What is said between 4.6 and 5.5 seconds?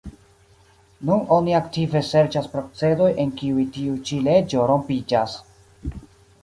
rompiĝas.